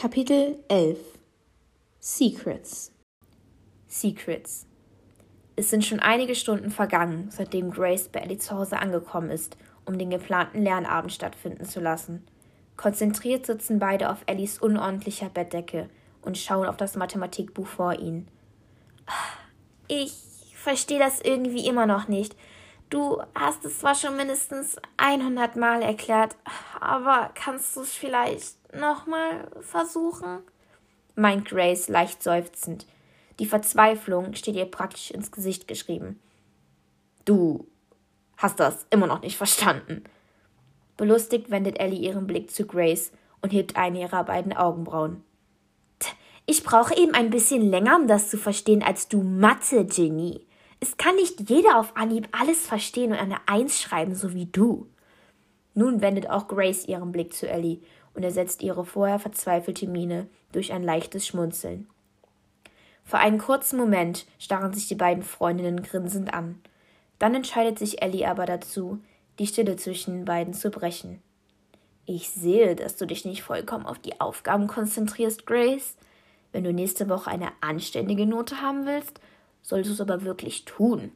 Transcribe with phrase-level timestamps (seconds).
[0.00, 0.96] Kapitel 11
[1.98, 2.92] Secrets
[3.88, 4.64] Secrets
[5.56, 9.56] Es sind schon einige Stunden vergangen, seitdem Grace bei Ellie zu Hause angekommen ist,
[9.86, 12.24] um den geplanten Lernabend stattfinden zu lassen.
[12.76, 15.90] Konzentriert sitzen beide auf Ellies unordentlicher Bettdecke
[16.22, 18.28] und schauen auf das Mathematikbuch vor ihnen.
[19.88, 20.12] Ich
[20.54, 22.36] verstehe das irgendwie immer noch nicht.
[22.90, 26.36] Du hast es zwar schon mindestens 100 Mal erklärt,
[26.80, 30.38] aber kannst du es vielleicht nochmal versuchen?
[31.14, 32.86] meint Grace leicht seufzend.
[33.40, 36.20] Die Verzweiflung steht ihr praktisch ins Gesicht geschrieben.
[37.24, 37.66] Du
[38.36, 40.04] hast das immer noch nicht verstanden.
[40.96, 43.12] Belustigt wendet Ellie ihren Blick zu Grace
[43.42, 45.22] und hebt eine ihrer beiden Augenbrauen.
[46.46, 50.47] Ich brauche eben ein bisschen länger, um das zu verstehen, als du Mathe-Genie.
[50.80, 54.88] Es kann nicht jeder auf Anhieb alles verstehen und eine Eins schreiben, so wie du.
[55.74, 57.80] Nun wendet auch Grace ihren Blick zu Ellie
[58.14, 61.88] und ersetzt ihre vorher verzweifelte Miene durch ein leichtes Schmunzeln.
[63.04, 66.60] Für einen kurzen Moment starren sich die beiden Freundinnen grinsend an.
[67.18, 69.00] Dann entscheidet sich Ellie aber dazu,
[69.38, 71.22] die Stille zwischen den beiden zu brechen.
[72.06, 75.96] Ich sehe, dass du dich nicht vollkommen auf die Aufgaben konzentrierst, Grace.
[76.52, 79.20] Wenn du nächste Woche eine anständige Note haben willst,
[79.62, 81.12] solltest du es aber wirklich tun.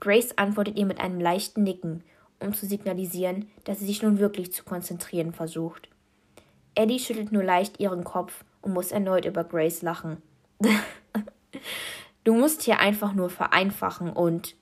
[0.00, 2.02] Grace antwortet ihr mit einem leichten Nicken,
[2.40, 5.88] um zu signalisieren, dass sie sich nun wirklich zu konzentrieren versucht.
[6.74, 10.20] Eddie schüttelt nur leicht ihren Kopf und muss erneut über Grace lachen.
[12.24, 14.56] du musst hier einfach nur vereinfachen und.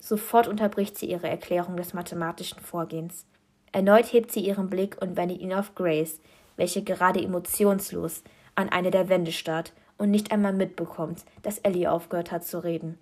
[0.00, 3.26] Sofort unterbricht sie ihre Erklärung des mathematischen Vorgehens.
[3.72, 6.20] Erneut hebt sie ihren Blick und wendet ihn auf Grace,
[6.56, 8.22] welche gerade emotionslos
[8.54, 12.98] an eine der Wände starrt und nicht einmal mitbekommt, dass Ellie aufgehört hat zu reden.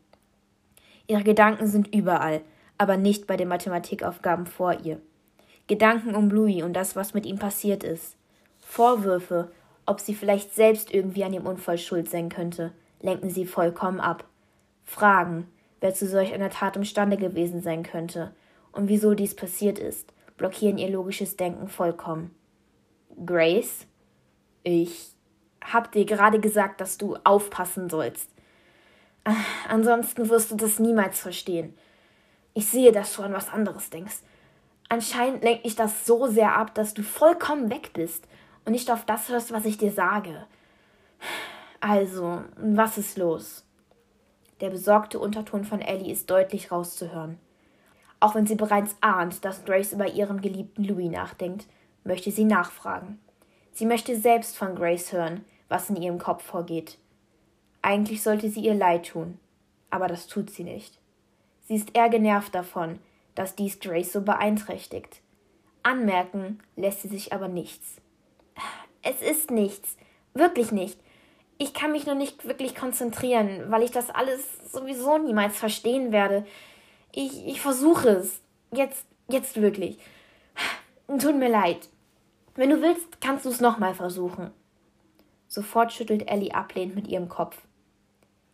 [1.07, 2.41] Ihre Gedanken sind überall,
[2.79, 5.01] aber nicht bei den Mathematikaufgaben vor ihr.
[5.69, 8.17] Gedanken um Louis und das, was mit ihm passiert ist.
[8.61, 9.51] Vorwürfe,
[9.85, 14.25] ob sie vielleicht selbst irgendwie an dem Unfall schuld sein könnte, lenken sie vollkommen ab.
[14.85, 15.49] Fragen,
[15.81, 18.33] wer zu solch einer Tat imstande gewesen sein könnte
[18.73, 22.35] und wieso dies passiert ist, blockieren ihr logisches Denken vollkommen.
[23.25, 23.87] Grace?
[24.63, 25.16] Ich
[25.73, 28.31] hab dir gerade gesagt, dass du aufpassen sollst.
[29.25, 29.35] Ah,
[29.69, 31.77] ansonsten wirst du das niemals verstehen.
[32.55, 34.19] Ich sehe, dass du an was anderes denkst.
[34.89, 38.27] Anscheinend lenkt dich das so sehr ab, dass du vollkommen weg bist
[38.65, 40.47] und nicht auf das hörst, was ich dir sage.
[41.81, 43.65] Also, was ist los?
[44.61, 47.39] Der besorgte Unterton von Ellie ist deutlich rauszuhören.
[48.21, 51.67] Auch wenn sie bereits ahnt, dass Grace über ihren geliebten Louis nachdenkt,
[52.05, 53.21] möchte sie nachfragen.
[53.73, 56.99] Sie möchte selbst von Grace hören, was in ihrem Kopf vorgeht.
[57.83, 59.39] Eigentlich sollte sie ihr leid tun,
[59.91, 60.99] aber das tut sie nicht.
[61.67, 62.99] Sie ist eher genervt davon,
[63.35, 65.21] dass dies Grace so beeinträchtigt.
[65.83, 67.97] Anmerken lässt sie sich aber nichts.
[69.03, 69.97] Es ist nichts,
[70.35, 70.99] wirklich nicht.
[71.59, 76.45] Ich kann mich nur nicht wirklich konzentrieren, weil ich das alles sowieso niemals verstehen werde.
[77.13, 78.43] Ich, ich versuche es.
[78.73, 79.99] Jetzt, jetzt wirklich.
[81.07, 81.89] Tut mir leid.
[82.57, 84.51] Wenn du willst, kannst du es nochmal versuchen.
[85.57, 87.57] Sofort schüttelt Ellie ablehnend mit ihrem Kopf.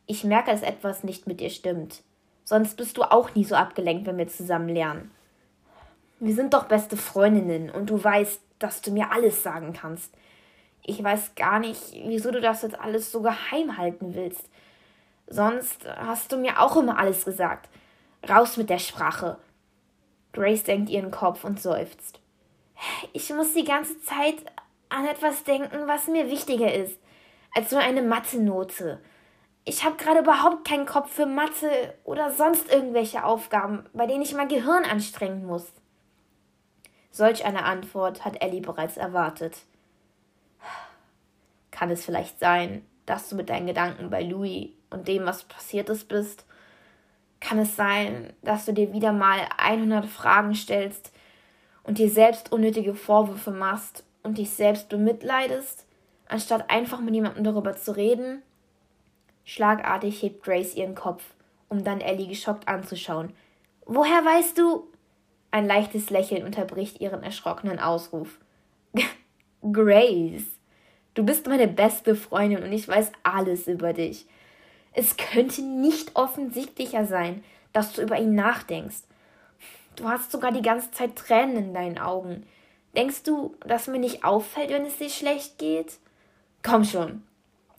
[0.06, 2.04] Ich merke, dass etwas nicht mit dir stimmt.
[2.44, 5.10] Sonst bist du auch nie so abgelenkt, wenn wir zusammen lernen.
[6.20, 10.14] Wir sind doch beste Freundinnen und du weißt, dass du mir alles sagen kannst.
[10.84, 14.48] Ich weiß gar nicht, wieso du das jetzt alles so geheim halten willst.
[15.26, 17.69] Sonst hast du mir auch immer alles gesagt.
[18.28, 19.38] Raus mit der Sprache.
[20.32, 22.20] Grace senkt ihren Kopf und seufzt.
[23.12, 24.36] Ich muss die ganze Zeit
[24.92, 26.98] an etwas denken, was mir wichtiger ist
[27.54, 29.00] als nur eine Mathe-Note.
[29.64, 34.34] Ich habe gerade überhaupt keinen Kopf für Mathe oder sonst irgendwelche Aufgaben, bei denen ich
[34.34, 35.72] mein Gehirn anstrengen muss.
[37.10, 39.58] Solch eine Antwort hat Ellie bereits erwartet.
[41.70, 45.91] Kann es vielleicht sein, dass du mit deinen Gedanken bei Louis und dem, was passiert
[45.91, 46.47] ist, bist?
[47.41, 51.12] Kann es sein, dass du dir wieder mal 100 Fragen stellst
[51.82, 55.86] und dir selbst unnötige Vorwürfe machst und dich selbst bemitleidest,
[56.28, 58.42] anstatt einfach mit jemandem darüber zu reden?
[59.44, 61.24] Schlagartig hebt Grace ihren Kopf,
[61.69, 63.32] um dann Ellie geschockt anzuschauen.
[63.86, 64.86] Woher weißt du?
[65.50, 68.38] Ein leichtes Lächeln unterbricht ihren erschrockenen Ausruf.
[69.72, 70.46] Grace,
[71.14, 74.26] du bist meine beste Freundin und ich weiß alles über dich.
[74.94, 77.42] Es könnte nicht offensichtlicher sein,
[77.72, 79.02] dass du über ihn nachdenkst.
[79.96, 82.46] Du hast sogar die ganze Zeit Tränen in deinen Augen.
[82.96, 85.94] Denkst du, dass mir nicht auffällt, wenn es dir schlecht geht?
[86.62, 87.22] Komm schon,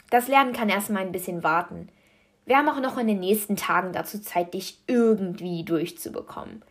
[0.09, 1.89] das Lernen kann erstmal ein bisschen warten.
[2.45, 6.63] Wir haben auch noch in den nächsten Tagen dazu Zeit, dich irgendwie durchzubekommen.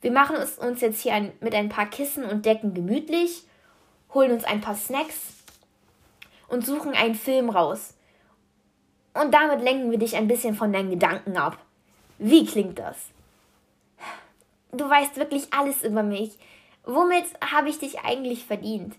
[0.00, 3.44] Wir machen es uns jetzt hier ein, mit ein paar Kissen und Decken gemütlich,
[4.12, 5.34] holen uns ein paar Snacks
[6.48, 7.94] und suchen einen Film raus.
[9.14, 11.58] Und damit lenken wir dich ein bisschen von deinen Gedanken ab.
[12.18, 12.96] Wie klingt das?
[14.72, 16.36] Du weißt wirklich alles über mich.
[16.84, 18.94] Womit habe ich dich eigentlich verdient?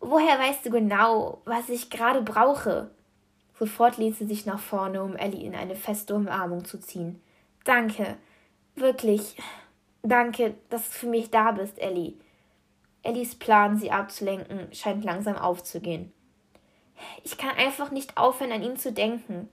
[0.00, 2.90] Woher weißt du genau, was ich gerade brauche?
[3.58, 7.20] Sofort ließ sie sich nach vorne, um Ellie in eine feste Umarmung zu ziehen.
[7.64, 8.16] Danke.
[8.74, 9.36] Wirklich.
[10.02, 12.14] Danke, dass du für mich da bist, Ellie.
[13.02, 16.12] Ellies Plan, sie abzulenken, scheint langsam aufzugehen.
[17.24, 19.48] Ich kann einfach nicht aufhören, an ihn zu denken.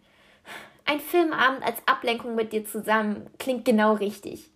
[0.86, 4.50] Ein Filmabend als Ablenkung mit dir zusammen klingt genau richtig.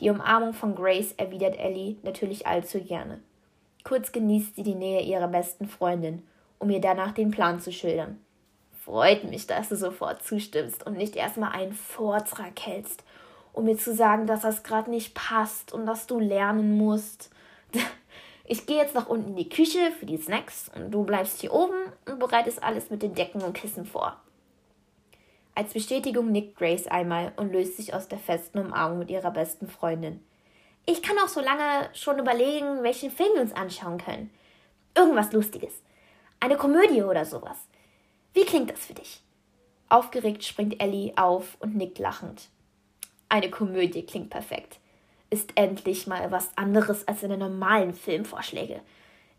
[0.00, 3.20] Die Umarmung von Grace erwidert Ellie natürlich allzu gerne.
[3.82, 6.22] Kurz genießt sie die Nähe ihrer besten Freundin,
[6.58, 8.18] um ihr danach den Plan zu schildern.
[8.84, 13.04] Freut mich, dass du sofort zustimmst und nicht erstmal einen Vortrag hältst,
[13.52, 17.30] um mir zu sagen, dass das gerade nicht passt und dass du lernen musst.
[18.48, 21.52] Ich gehe jetzt nach unten in die Küche für die Snacks und du bleibst hier
[21.52, 21.74] oben
[22.08, 24.20] und bereitest alles mit den Decken und Kissen vor.
[25.56, 29.68] Als Bestätigung nickt Grace einmal und löst sich aus der festen Umarmung mit ihrer besten
[29.68, 30.22] Freundin.
[30.84, 34.30] Ich kann auch so lange schon überlegen, welchen Film wir uns anschauen können.
[34.94, 35.72] Irgendwas Lustiges.
[36.40, 37.56] Eine Komödie oder sowas.
[38.34, 39.22] Wie klingt das für dich?
[39.88, 42.50] Aufgeregt springt Ellie auf und nickt lachend.
[43.30, 44.78] Eine Komödie klingt perfekt.
[45.30, 48.82] Ist endlich mal was anderes als seine normalen Filmvorschläge.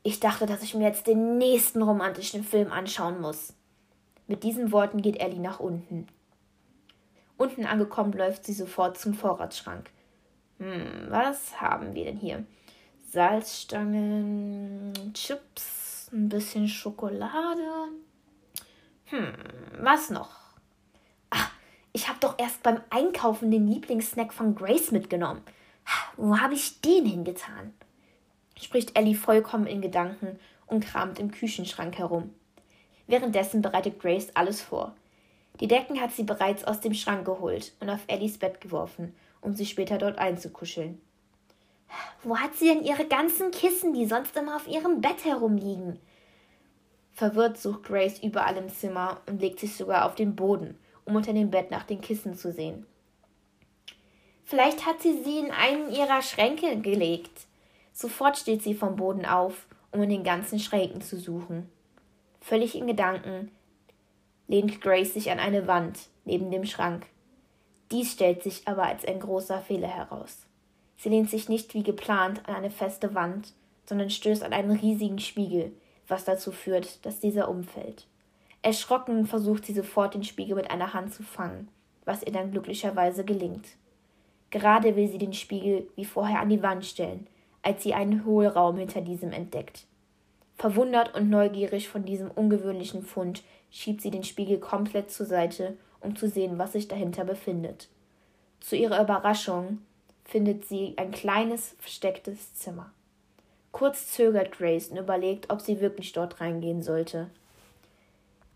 [0.01, 3.53] Ich dachte, dass ich mir jetzt den nächsten romantischen Film anschauen muss.
[4.27, 6.07] Mit diesen Worten geht Ellie nach unten.
[7.37, 9.89] Unten angekommen läuft sie sofort zum Vorratsschrank.
[10.59, 12.45] Hm, was haben wir denn hier?
[13.11, 17.61] Salzstangen, Chips, ein bisschen Schokolade.
[19.05, 19.33] Hm,
[19.79, 20.31] was noch?
[21.29, 21.47] Ah,
[21.93, 25.41] ich habe doch erst beim Einkaufen den Lieblingssnack von Grace mitgenommen.
[26.17, 27.73] Wo habe ich den hingetan?
[28.59, 32.33] spricht Ellie vollkommen in Gedanken und kramt im Küchenschrank herum.
[33.07, 34.93] Währenddessen bereitet Grace alles vor.
[35.59, 39.55] Die Decken hat sie bereits aus dem Schrank geholt und auf Ellies Bett geworfen, um
[39.55, 41.01] sie später dort einzukuscheln.
[42.23, 45.99] Wo hat sie denn ihre ganzen Kissen, die sonst immer auf ihrem Bett herumliegen?
[47.13, 51.33] Verwirrt sucht Grace überall im Zimmer und legt sich sogar auf den Boden, um unter
[51.33, 52.85] dem Bett nach den Kissen zu sehen.
[54.43, 57.47] Vielleicht hat sie sie in einen ihrer Schränke gelegt.
[57.91, 61.69] Sofort steht sie vom Boden auf, um in den ganzen Schränken zu suchen.
[62.47, 63.51] Völlig in Gedanken
[64.47, 67.05] lehnt Grace sich an eine Wand neben dem Schrank.
[67.91, 70.45] Dies stellt sich aber als ein großer Fehler heraus.
[70.95, 73.51] Sie lehnt sich nicht wie geplant an eine feste Wand,
[73.85, 75.73] sondern stößt an einen riesigen Spiegel,
[76.07, 78.07] was dazu führt, dass dieser umfällt.
[78.61, 81.67] Erschrocken versucht sie sofort den Spiegel mit einer Hand zu fangen,
[82.05, 83.67] was ihr dann glücklicherweise gelingt.
[84.51, 87.27] Gerade will sie den Spiegel wie vorher an die Wand stellen,
[87.61, 89.85] als sie einen Hohlraum hinter diesem entdeckt.
[90.57, 96.15] Verwundert und neugierig von diesem ungewöhnlichen Fund schiebt sie den Spiegel komplett zur Seite, um
[96.15, 97.89] zu sehen, was sich dahinter befindet.
[98.59, 99.79] Zu ihrer Überraschung
[100.25, 102.91] findet sie ein kleines, verstecktes Zimmer.
[103.71, 107.29] Kurz zögert Grace und überlegt, ob sie wirklich dort reingehen sollte.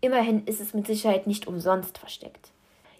[0.00, 2.50] Immerhin ist es mit Sicherheit nicht umsonst versteckt.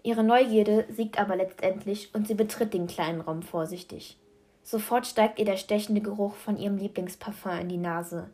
[0.04, 4.16] Ihre Neugierde siegt aber letztendlich und sie betritt den kleinen Raum vorsichtig.
[4.62, 8.30] Sofort steigt ihr der stechende Geruch von ihrem Lieblingsparfum in die Nase.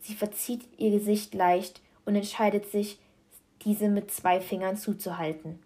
[0.00, 2.98] Sie verzieht ihr Gesicht leicht und entscheidet sich,
[3.62, 5.58] diese mit zwei Fingern zuzuhalten.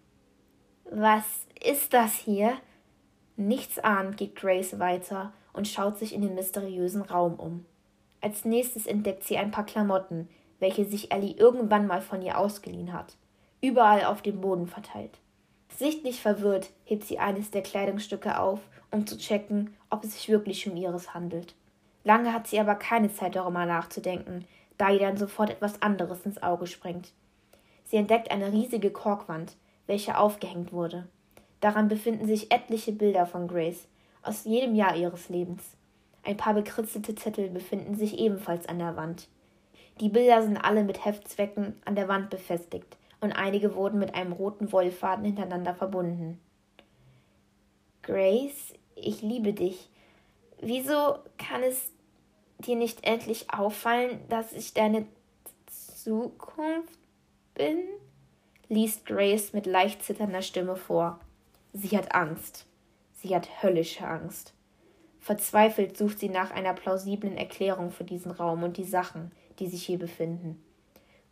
[0.89, 1.25] Was
[1.63, 2.57] ist das hier?
[3.35, 7.65] Nichts ahnt geht Grace weiter und schaut sich in den mysteriösen Raum um.
[8.21, 12.93] Als nächstes entdeckt sie ein paar Klamotten, welche sich Ellie irgendwann mal von ihr ausgeliehen
[12.93, 13.15] hat,
[13.61, 15.19] überall auf dem Boden verteilt.
[15.75, 18.59] Sichtlich verwirrt hebt sie eines der Kleidungsstücke auf,
[18.91, 21.55] um zu checken, ob es sich wirklich um ihres handelt.
[22.03, 24.45] Lange hat sie aber keine Zeit darüber nachzudenken,
[24.77, 27.13] da ihr dann sofort etwas anderes ins Auge springt.
[27.85, 29.55] Sie entdeckt eine riesige Korkwand,
[29.87, 31.07] welche aufgehängt wurde.
[31.61, 33.87] Daran befinden sich etliche Bilder von Grace
[34.21, 35.77] aus jedem Jahr ihres Lebens.
[36.23, 39.27] Ein paar bekritzelte Zettel befinden sich ebenfalls an der Wand.
[39.99, 44.31] Die Bilder sind alle mit Heftzwecken an der Wand befestigt und einige wurden mit einem
[44.31, 46.39] roten Wollfaden hintereinander verbunden.
[48.01, 49.89] Grace, ich liebe dich.
[50.65, 51.91] Wieso kann es
[52.59, 55.05] dir nicht endlich auffallen, dass ich deine
[55.67, 56.97] Zukunft
[57.53, 57.79] bin?
[58.69, 61.19] liest Grace mit leicht zitternder Stimme vor.
[61.73, 62.65] Sie hat Angst.
[63.13, 64.53] Sie hat höllische Angst.
[65.19, 69.85] Verzweifelt sucht sie nach einer plausiblen Erklärung für diesen Raum und die Sachen, die sich
[69.85, 70.63] hier befinden.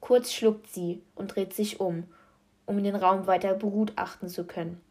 [0.01, 2.03] Kurz schluckt sie und dreht sich um,
[2.65, 4.81] um den Raum weiter begutachten zu können.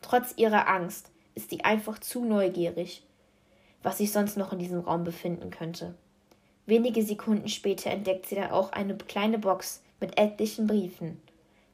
[0.00, 3.04] Trotz ihrer Angst ist sie einfach zu neugierig,
[3.82, 5.94] was sich sonst noch in diesem Raum befinden könnte.
[6.66, 11.20] Wenige Sekunden später entdeckt sie dann auch eine kleine Box mit etlichen Briefen.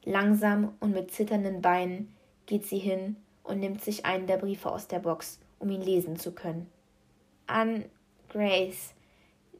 [0.03, 2.13] Langsam und mit zitternden Beinen
[2.47, 6.17] geht sie hin und nimmt sich einen der Briefe aus der Box, um ihn lesen
[6.17, 6.67] zu können.
[7.45, 7.85] An
[8.29, 8.93] Grace,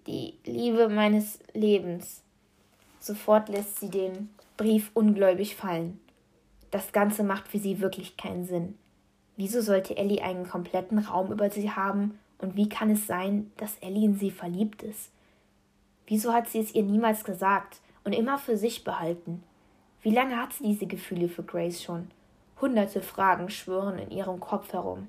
[0.08, 2.24] die Liebe meines Lebens.
[3.00, 6.00] Sofort lässt sie den Brief ungläubig fallen.
[6.72, 8.78] Das Ganze macht für sie wirklich keinen Sinn.
[9.38, 13.78] Wieso sollte Ellie einen kompletten Raum über sie haben und wie kann es sein, dass
[13.78, 15.12] Ellie in sie verliebt ist?
[16.08, 19.44] Wieso hat sie es ihr niemals gesagt und immer für sich behalten?
[20.02, 22.10] Wie lange hat sie diese Gefühle für Grace schon?
[22.60, 25.08] Hunderte Fragen schwören in ihrem Kopf herum.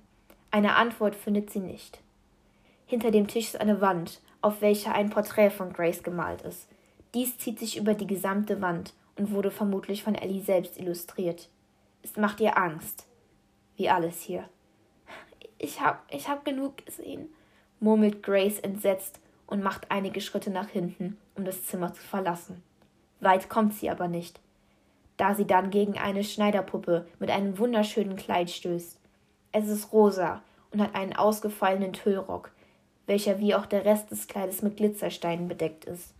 [0.50, 2.00] Eine Antwort findet sie nicht.
[2.86, 6.68] Hinter dem Tisch ist eine Wand, auf welcher ein Porträt von Grace gemalt ist.
[7.14, 11.48] Dies zieht sich über die gesamte Wand und wurde vermutlich von Ellie selbst illustriert.
[12.02, 13.06] Es macht ihr Angst.
[13.76, 14.48] Wie alles hier.
[15.62, 17.28] Ich hab, ich hab genug gesehen,
[17.80, 22.62] murmelt Grace entsetzt und macht einige Schritte nach hinten, um das Zimmer zu verlassen.
[23.20, 24.40] Weit kommt sie aber nicht,
[25.18, 28.98] da sie dann gegen eine Schneiderpuppe mit einem wunderschönen Kleid stößt.
[29.52, 32.52] Es ist rosa und hat einen ausgefallenen Tüllrock,
[33.06, 36.14] welcher wie auch der Rest des Kleides mit Glitzersteinen bedeckt ist.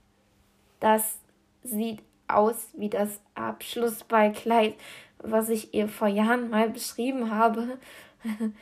[0.80, 1.16] Das
[1.62, 4.74] sieht aus wie das Abschlussballkleid,
[5.16, 7.78] was ich ihr vor Jahren mal beschrieben habe.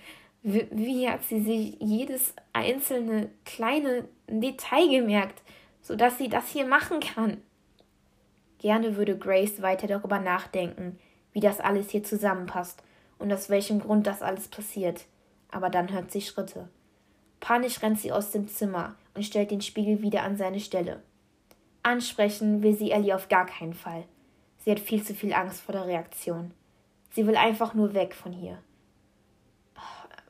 [0.42, 5.42] Wie, wie hat sie sich jedes einzelne kleine Detail gemerkt,
[5.82, 7.38] sodass sie das hier machen kann?
[8.58, 10.98] Gerne würde Grace weiter darüber nachdenken,
[11.32, 12.82] wie das alles hier zusammenpasst
[13.18, 15.06] und aus welchem Grund das alles passiert.
[15.50, 16.68] Aber dann hört sie Schritte.
[17.40, 21.02] Panisch rennt sie aus dem Zimmer und stellt den Spiegel wieder an seine Stelle.
[21.82, 24.04] Ansprechen will sie Ellie auf gar keinen Fall.
[24.64, 26.52] Sie hat viel zu viel Angst vor der Reaktion.
[27.12, 28.58] Sie will einfach nur weg von hier.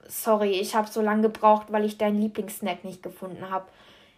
[0.09, 3.67] Sorry, ich habe so lange gebraucht, weil ich deinen Lieblingssnack nicht gefunden habe.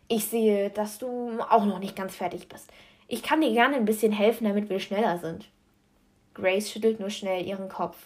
[0.09, 2.71] Ich sehe, dass du auch noch nicht ganz fertig bist.
[3.09, 5.49] Ich kann dir gerne ein bisschen helfen, damit wir schneller sind.
[6.35, 7.97] Grace schüttelt nur schnell ihren Kopf.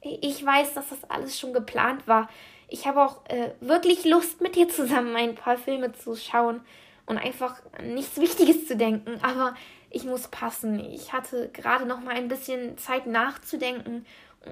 [0.00, 2.28] Ich weiß, dass das alles schon geplant war.
[2.68, 6.60] Ich habe auch äh, wirklich Lust, mit dir zusammen ein paar Filme zu schauen
[7.04, 9.20] und einfach nichts Wichtiges zu denken.
[9.22, 9.54] Aber
[9.90, 10.80] ich muss passen.
[10.80, 14.06] Ich hatte gerade noch mal ein bisschen Zeit nachzudenken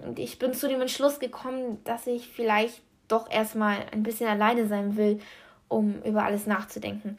[0.07, 4.67] und ich bin zu dem Entschluss gekommen, dass ich vielleicht doch erstmal ein bisschen alleine
[4.67, 5.21] sein will,
[5.69, 7.19] um über alles nachzudenken.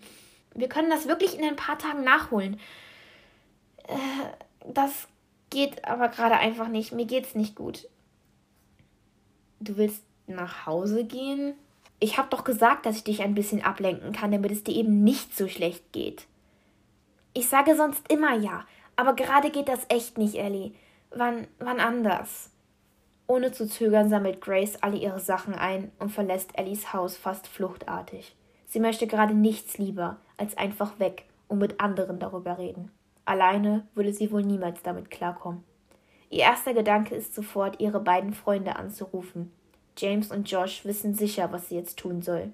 [0.54, 2.60] Wir können das wirklich in ein paar Tagen nachholen.
[3.88, 3.96] Äh,
[4.66, 5.08] das
[5.50, 6.92] geht aber gerade einfach nicht.
[6.92, 7.88] Mir geht's nicht gut.
[9.60, 11.54] Du willst nach Hause gehen?
[12.00, 15.04] Ich hab doch gesagt, dass ich dich ein bisschen ablenken kann, damit es dir eben
[15.04, 16.25] nicht so schlecht geht.
[17.34, 20.74] Ich sage sonst immer ja, aber gerade geht das echt nicht, Ellie.
[21.12, 22.50] Wann, wann anders?
[23.32, 28.36] Ohne zu zögern sammelt Grace alle ihre Sachen ein und verlässt Ellies Haus fast fluchtartig.
[28.68, 32.92] Sie möchte gerade nichts lieber, als einfach weg und mit anderen darüber reden.
[33.24, 35.64] Alleine würde sie wohl niemals damit klarkommen.
[36.30, 39.54] Ihr erster Gedanke ist sofort, ihre beiden Freunde anzurufen.
[39.98, 42.52] James und Josh wissen sicher, was sie jetzt tun soll.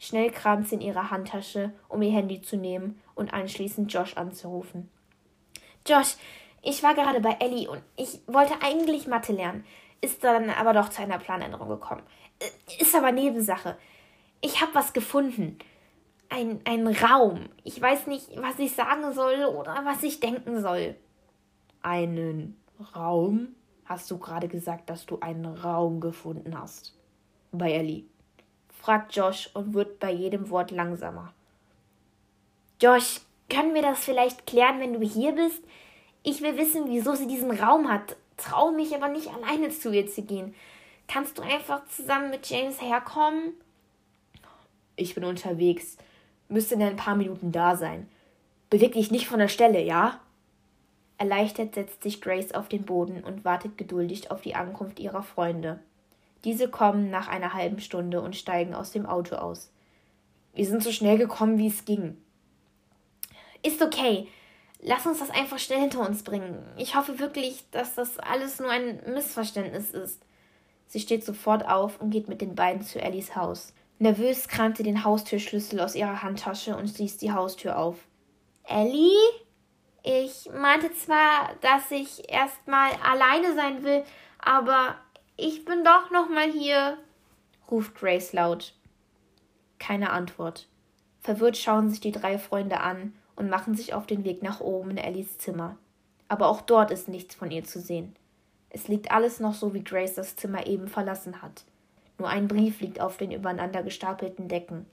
[0.00, 4.88] Schnell kramt sie in ihrer Handtasche, um ihr Handy zu nehmen und anschließend Josh anzurufen.
[5.86, 6.16] Josh,
[6.62, 9.64] ich war gerade bei Ellie und ich wollte eigentlich Mathe lernen,
[10.00, 12.02] ist dann aber doch zu einer Planänderung gekommen.
[12.38, 13.76] Äh, ist aber Nebensache.
[14.40, 15.58] Ich habe was gefunden.
[16.28, 17.48] Ein, ein Raum.
[17.64, 20.96] Ich weiß nicht, was ich sagen soll oder was ich denken soll.
[21.82, 22.56] Einen
[22.94, 23.54] Raum?
[23.84, 26.94] Hast du gerade gesagt, dass du einen Raum gefunden hast?
[27.52, 28.04] Bei Ellie.
[28.68, 31.32] fragt Josh und wird bei jedem Wort langsamer.
[32.80, 35.62] Josh, können wir das vielleicht klären, wenn du hier bist?
[36.24, 38.16] Ich will wissen, wieso sie diesen Raum hat.
[38.36, 40.54] Traue mich aber nicht alleine zu ihr zu gehen.
[41.08, 43.54] Kannst du einfach zusammen mit James herkommen?
[44.96, 45.96] Ich bin unterwegs.
[46.48, 48.08] Müsste in ein paar Minuten da sein.
[48.70, 50.20] Beweg dich nicht von der Stelle, ja?
[51.18, 55.80] Erleichtert setzt sich Grace auf den Boden und wartet geduldig auf die Ankunft ihrer Freunde.
[56.44, 59.70] Diese kommen nach einer halben Stunde und steigen aus dem Auto aus.
[60.54, 62.16] Wir sind so schnell gekommen, wie es ging.
[63.62, 64.28] Ist okay.
[64.88, 66.64] Lass uns das einfach schnell hinter uns bringen.
[66.76, 70.22] Ich hoffe wirklich, dass das alles nur ein Missverständnis ist.
[70.86, 73.74] Sie steht sofort auf und geht mit den beiden zu Ellies Haus.
[73.98, 77.96] Nervös kramt sie den Haustürschlüssel aus ihrer Handtasche und schließt die Haustür auf.
[78.62, 79.10] Ellie?
[80.04, 84.04] Ich meinte zwar, dass ich erstmal alleine sein will,
[84.38, 84.94] aber
[85.36, 86.96] ich bin doch noch mal hier,
[87.68, 88.72] ruft Grace laut.
[89.80, 90.68] Keine Antwort.
[91.22, 94.90] Verwirrt schauen sich die drei Freunde an und machen sich auf den Weg nach oben
[94.90, 95.76] in Ellies Zimmer.
[96.28, 98.16] Aber auch dort ist nichts von ihr zu sehen.
[98.70, 101.64] Es liegt alles noch so, wie Grace das Zimmer eben verlassen hat.
[102.18, 104.86] Nur ein Brief liegt auf den übereinander gestapelten Decken.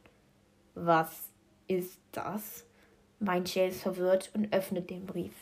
[0.76, 1.30] Was
[1.68, 2.66] ist das?
[3.20, 5.34] meint James verwirrt und öffnet den Brief.